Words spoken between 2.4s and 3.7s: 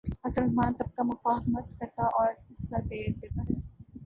حصہ دے دیتا ہے۔